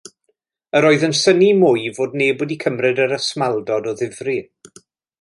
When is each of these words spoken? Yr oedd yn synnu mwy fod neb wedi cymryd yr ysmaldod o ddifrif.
Yr 0.79 0.87
oedd 0.89 1.05
yn 1.07 1.13
synnu 1.19 1.51
mwy 1.59 1.85
fod 1.99 2.17
neb 2.21 2.43
wedi 2.45 2.59
cymryd 2.65 3.05
yr 3.07 3.17
ysmaldod 3.21 3.93
o 3.93 3.97
ddifrif. 4.03 4.85